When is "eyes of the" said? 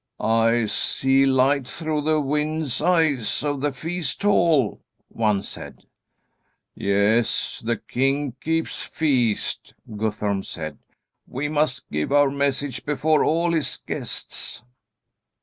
2.81-3.71